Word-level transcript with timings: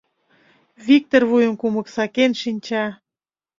Виктор 0.85 1.23
вуйым 1.29 1.53
кумык 1.61 1.87
сакен 1.95 2.31
шинча. 2.41 2.85